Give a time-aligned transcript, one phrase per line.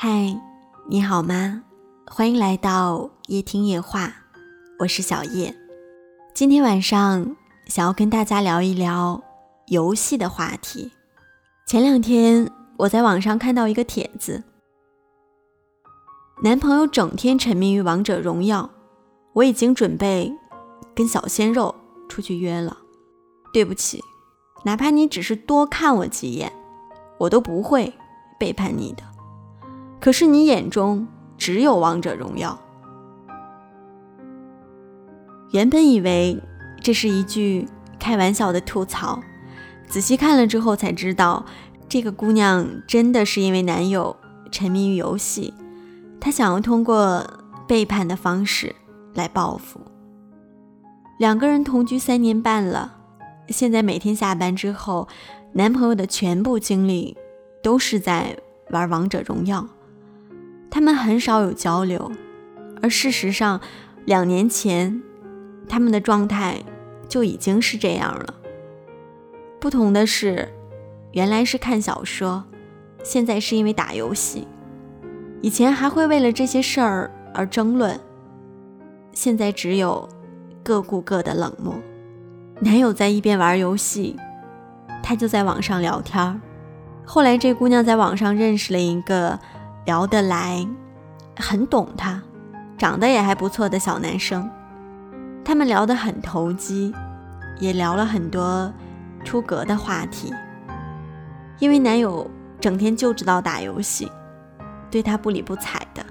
[0.00, 0.40] 嗨，
[0.86, 1.64] 你好吗？
[2.06, 4.14] 欢迎来到夜听夜话，
[4.78, 5.52] 我是小叶。
[6.32, 7.36] 今天晚上
[7.66, 9.20] 想要跟大家聊一聊
[9.66, 10.92] 游戏的话题。
[11.66, 14.44] 前两天我在网上看到一个帖子，
[16.44, 18.70] 男朋友整天沉迷于王者荣耀，
[19.32, 20.32] 我已经准备
[20.94, 21.74] 跟小鲜肉
[22.08, 22.78] 出去约了。
[23.52, 24.00] 对不起，
[24.64, 26.52] 哪怕你只是多看我几眼，
[27.18, 27.92] 我都不会
[28.38, 29.02] 背叛你的。
[30.00, 32.58] 可是你眼中只有王者荣耀。
[35.52, 36.40] 原本以为
[36.80, 39.20] 这是一句开玩笑的吐槽，
[39.86, 41.44] 仔细看了之后才知道，
[41.88, 44.14] 这个姑娘真的是因为男友
[44.52, 45.54] 沉迷于游戏，
[46.20, 47.26] 她想要通过
[47.66, 48.74] 背叛的方式
[49.14, 49.80] 来报复。
[51.18, 52.96] 两个人同居三年半了。
[53.48, 55.08] 现在每天下班之后，
[55.54, 57.16] 男朋友的全部精力
[57.62, 58.36] 都是在
[58.70, 59.66] 玩王者荣耀，
[60.70, 62.10] 他们很少有交流。
[62.80, 63.60] 而事实上，
[64.04, 65.02] 两年前
[65.68, 66.56] 他们的状态
[67.08, 68.34] 就已经是这样了。
[69.60, 70.48] 不同的是，
[71.12, 72.44] 原来是看小说，
[73.02, 74.46] 现在是因为打游戏。
[75.40, 77.98] 以前还会为了这些事儿而争论，
[79.12, 80.08] 现在只有
[80.62, 81.74] 各顾各的冷漠。
[82.60, 84.16] 男友在一边玩游戏，
[85.02, 86.40] 他就在网上聊天
[87.04, 89.38] 后来这姑娘在网上认识了一个
[89.88, 90.68] 聊得来、
[91.34, 92.22] 很懂他、
[92.76, 94.46] 长得也还不错的小男生，
[95.42, 96.94] 他们聊得很投机，
[97.58, 98.70] 也聊了很多
[99.24, 100.30] 出格的话题。
[101.58, 102.30] 因为男友
[102.60, 104.12] 整天就知道打游戏，
[104.90, 106.04] 对她不理不睬的，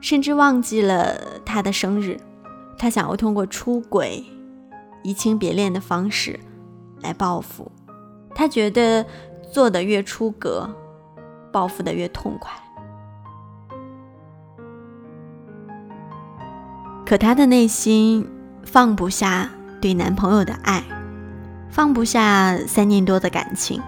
[0.00, 2.18] 甚至忘记了她的生日，
[2.78, 4.24] 他想要通过出轨。
[5.02, 6.40] 移情别恋的方式
[7.02, 7.70] 来报复，
[8.34, 9.04] 他觉得
[9.52, 10.66] 做的越出格，
[11.52, 12.50] 报复的越痛快。
[17.04, 18.26] 可她的内心
[18.64, 20.82] 放不下对男朋友的爱，
[21.70, 23.82] 放不下三年多的感情。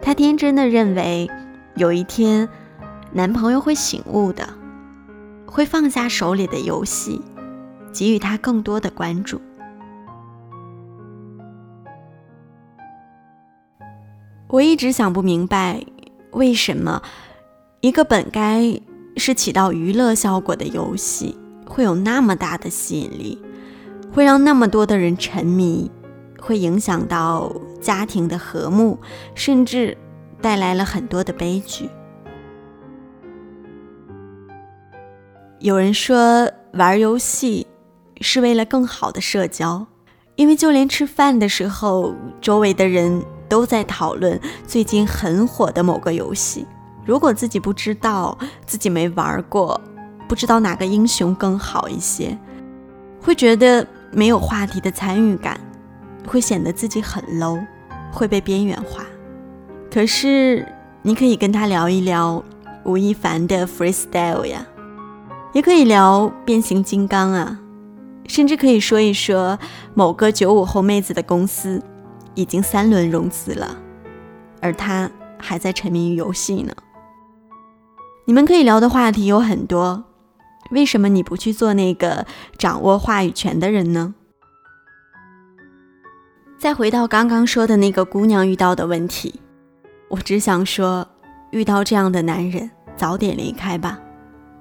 [0.00, 1.30] 她天真的认为，
[1.74, 2.48] 有一天
[3.12, 4.48] 男朋友会醒悟的，
[5.46, 7.20] 会放下手里的游戏，
[7.92, 9.40] 给予她更多的关注。
[14.48, 15.84] 我一直想不明白，
[16.30, 17.02] 为什么
[17.80, 18.80] 一个本该
[19.16, 21.38] 是起到娱乐效果的游戏，
[21.80, 23.40] 会有那么大的吸引力，
[24.12, 25.90] 会让那么多的人沉迷，
[26.38, 28.98] 会影响到家庭的和睦，
[29.34, 29.96] 甚至
[30.42, 31.88] 带来了很多的悲剧。
[35.60, 37.66] 有人说玩游戏
[38.20, 39.86] 是为了更好的社交，
[40.36, 43.24] 因为就连吃饭的时候，周围的人。
[43.48, 46.64] 都在讨论最近很火的某个游戏。
[47.04, 49.80] 如果自己不知道，自己没玩过，
[50.30, 52.38] 不知道哪个英雄更好一些，
[53.20, 55.58] 会觉得没有话题的参与感，
[56.24, 57.60] 会显得自己很 low，
[58.12, 59.04] 会被边缘化。
[59.92, 60.64] 可是
[61.02, 62.40] 你可以跟他聊一聊
[62.84, 64.64] 吴亦凡的 freestyle 呀，
[65.52, 67.58] 也可以聊变形金刚啊，
[68.28, 69.58] 甚至可以说一说
[69.94, 71.82] 某个九五后妹子的公司。
[72.36, 73.76] 已经三轮融资了，
[74.60, 76.72] 而他还在沉迷于游戏呢。
[78.24, 80.04] 你们可以聊的话题有很多，
[80.70, 82.26] 为什么你不去做那个
[82.56, 84.14] 掌握话语权的人呢？
[86.58, 89.40] 再回到刚刚说的那个姑娘遇到的问题，
[90.08, 91.06] 我只想说，
[91.50, 93.98] 遇到这样的男人，早点离开吧。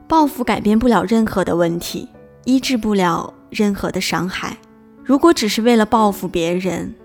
[0.07, 2.07] 报复改变不了任何的问题，
[2.45, 4.57] 医治不了任何的伤害。
[5.03, 6.95] 如果只是为了报复别人，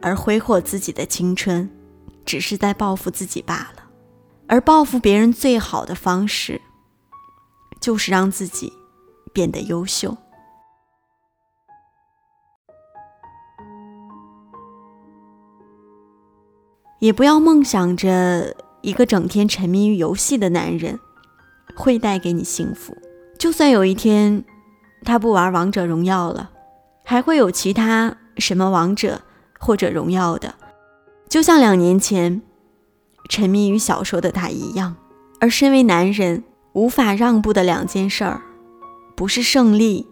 [0.00, 1.68] 而挥霍自己的青春，
[2.24, 3.82] 只是在报复自己罢了。
[4.46, 6.60] 而报复别人最好的方式，
[7.84, 8.72] 就是让自己
[9.34, 10.16] 变得优秀。
[16.98, 20.98] 也不要梦想着一个整天沉迷于游戏的男人
[21.76, 22.96] 会带给你幸福。
[23.38, 24.42] 就算有一天
[25.02, 26.50] 他不玩王者荣耀了，
[27.04, 29.20] 还会有其他什么王者。
[29.60, 30.54] 或者荣耀的，
[31.26, 32.42] 就像两年前
[33.30, 34.96] 沉迷于小说的他一样。
[35.40, 36.44] 而身为男人
[36.74, 38.42] 无法让步的两件事儿，
[39.16, 40.06] 不是胜利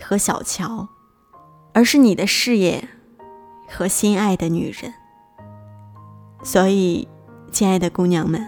[0.00, 0.88] 和小乔，
[1.72, 2.88] 而是你的事业
[3.68, 4.92] 和心爱的女人。
[6.42, 7.08] 所以，
[7.50, 8.44] 亲爱的姑娘们，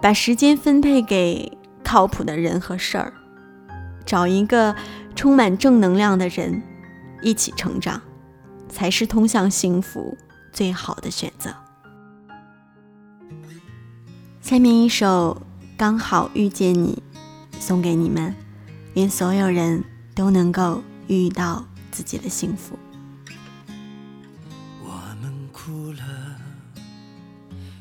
[0.00, 3.12] 把时间分配给靠谱的人和事儿，
[4.06, 4.74] 找一个
[5.14, 6.62] 充满正能量的人，
[7.20, 8.00] 一起成长。
[8.68, 10.16] 才是通向幸福
[10.50, 11.54] 最好的选择。
[14.40, 15.42] 下面一首
[15.76, 17.02] 刚好遇见你，
[17.58, 18.34] 送给你们，
[18.94, 19.82] 愿所有人
[20.14, 22.78] 都能够遇到自己的幸福。
[24.80, 26.02] 我们哭了，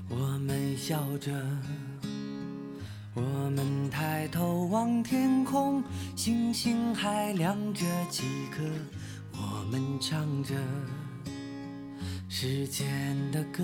[0.10, 1.32] 我们笑着，
[3.14, 5.84] 我们抬头望天空，
[6.16, 8.64] 星星还亮着几颗，
[9.34, 10.56] 我们唱着
[12.28, 13.64] 时间的歌。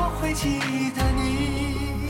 [0.33, 0.59] 记
[0.95, 2.09] 得你。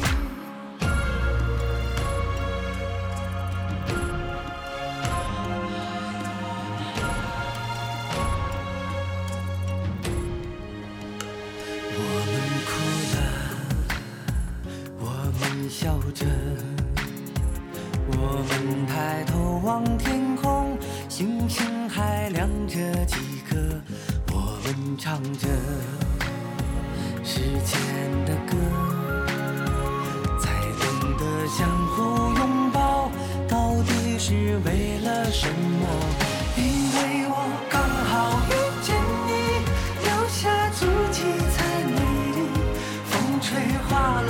[11.94, 12.34] 我们
[12.68, 12.70] 哭
[13.16, 13.18] 了，
[15.00, 15.06] 我
[15.40, 16.26] 们笑着，
[18.08, 18.14] 我
[18.48, 20.78] 们抬头望天空，
[21.10, 22.76] 星星还亮着
[23.06, 23.16] 几
[23.50, 23.58] 颗，
[24.32, 25.48] 我们唱着
[27.42, 27.80] 之间
[28.24, 28.54] 的歌，
[30.40, 30.46] 才
[30.80, 30.86] 懂
[31.18, 33.10] 得相互拥抱，
[33.50, 35.88] 到底是为了什么？
[36.56, 36.62] 因
[36.94, 37.36] 为我
[37.68, 38.54] 刚好遇
[38.84, 38.94] 见
[39.26, 39.32] 你，
[40.04, 41.18] 留下足迹
[41.50, 41.58] 才
[41.88, 41.98] 美
[42.36, 42.38] 丽。
[43.10, 43.12] 风
[43.42, 43.50] 吹
[43.90, 44.30] 花落